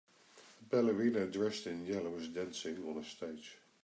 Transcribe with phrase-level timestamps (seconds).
[0.59, 3.59] A ballerina dressed in yellow is dancing, on a stage.